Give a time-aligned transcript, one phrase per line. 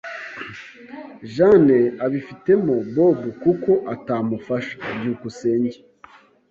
[1.33, 4.73] Jane abifitemo Bob kuko atamufasha.
[4.97, 5.77] byukusenge